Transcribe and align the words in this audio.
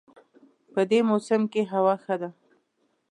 په 0.73 0.81
دې 0.91 0.99
موسم 1.09 1.41
کې 1.51 1.61
هوا 1.71 1.95
ښه 2.03 2.15
وي 2.19 2.29